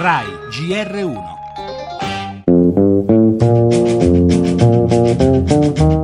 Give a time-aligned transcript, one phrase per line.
[0.00, 1.38] RAI GR1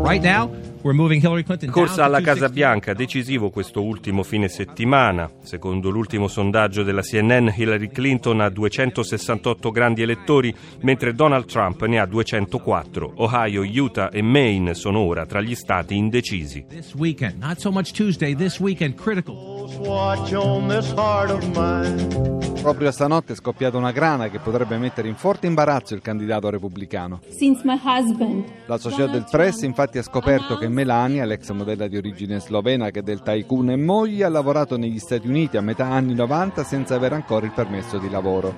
[0.02, 0.50] Right now,
[0.82, 2.52] we're moving Hillary Clinton down Corsa alla Casa 260.
[2.52, 5.30] Bianca, decisivo questo ultimo fine settimana.
[5.42, 11.98] Secondo l'ultimo sondaggio della CNN, Hillary Clinton ha 268 grandi elettori, mentre Donald Trump ne
[11.98, 13.14] ha 204.
[13.16, 16.66] Ohio, Utah e Maine sono ora tra gli stati indecisi.
[16.68, 19.34] This weekend, not so much Tuesday, this weekend critical.
[19.78, 22.35] Watch on this heart of mine.
[22.66, 27.20] Proprio stanotte è scoppiata una grana che potrebbe mettere in forte imbarazzo il candidato repubblicano.
[27.62, 28.44] my husband.
[28.66, 33.70] L'Associated Press infatti ha scoperto che Melania, l'ex modella di origine slovena che del tycoon
[33.70, 37.52] è moglie, ha lavorato negli Stati Uniti a metà anni 90 senza avere ancora il
[37.52, 38.52] permesso di lavoro.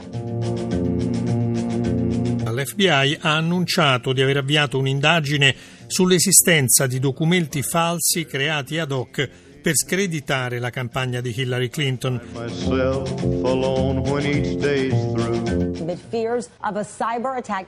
[2.46, 5.54] L'FBI ha annunciato di aver avviato un'indagine
[5.86, 12.20] sull'esistenza di documenti falsi creati ad hoc per screditare la campagna di Hillary Clinton.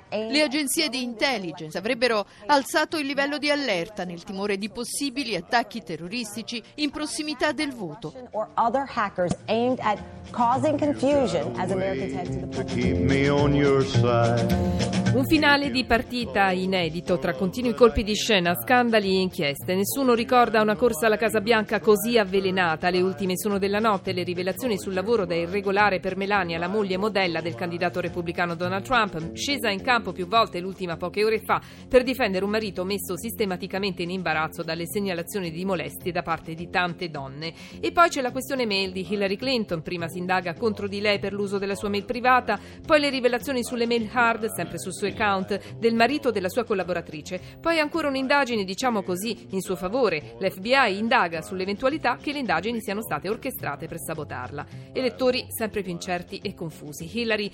[0.08, 5.82] Le agenzie di intelligence avrebbero alzato il livello di allerta nel timore di possibili attacchi
[5.82, 8.12] terroristici in prossimità del voto.
[8.32, 9.98] or other hackers aimed at
[10.30, 14.88] causing confusion as Americans head to the To keep me on your side.
[15.12, 19.74] Un finale di partita inedito tra continui colpi di scena, scandali e inchieste.
[19.74, 22.90] Nessuno ricorda una corsa alla Casa Bianca così avvelenata.
[22.90, 24.12] Le ultime sono della notte.
[24.12, 28.84] Le rivelazioni sul lavoro da irregolare per Melania, la moglie modella del candidato repubblicano Donald
[28.84, 33.16] Trump, scesa in campo più volte l'ultima poche ore fa per difendere un marito messo
[33.16, 37.52] sistematicamente in imbarazzo dalle segnalazioni di molestie da parte di tante donne.
[37.80, 39.82] E poi c'è la questione mail di Hillary Clinton.
[39.82, 43.64] Prima si indaga contro di lei per l'uso della sua mail privata, poi le rivelazioni
[43.64, 47.40] sulle mail hard, sempre sul suo account, del marito della sua collaboratrice.
[47.60, 50.36] Poi ancora un'indagine, diciamo così, in suo favore.
[50.38, 54.66] L'FBI indaga sull'eventualità che le indagini siano state orchestrate per sabotarla.
[54.92, 57.08] Elettori sempre più incerti e confusi.
[57.12, 57.50] Hillary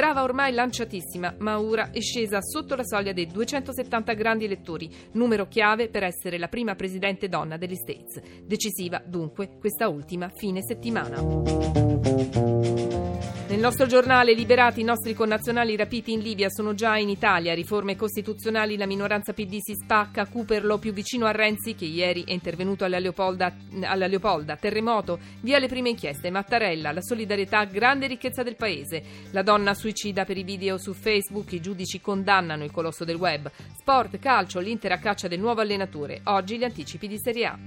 [0.00, 5.46] sembrava ormai lanciatissima, ma ora è scesa sotto la soglia dei 270 grandi elettori, numero
[5.46, 8.18] chiave per essere la prima presidente donna degli States.
[8.42, 11.18] Decisiva dunque questa ultima fine settimana.
[13.50, 17.52] Nel nostro giornale, liberati i nostri connazionali rapiti in Libia sono già in Italia.
[17.52, 20.26] Riforme costituzionali, la minoranza PD si spacca.
[20.26, 23.52] Cooperlo più vicino a Renzi, che ieri è intervenuto alla Leopolda.
[23.82, 24.54] Alla Leopolda.
[24.54, 26.30] Terremoto, via le prime inchieste.
[26.30, 29.02] Mattarella, la solidarietà, grande ricchezza del paese.
[29.32, 31.50] La donna suicida per i video su Facebook.
[31.50, 33.50] I giudici condannano il colosso del web.
[33.76, 36.20] Sport, calcio, l'Inter a caccia del nuovo allenatore.
[36.26, 37.58] Oggi gli anticipi di Serie A.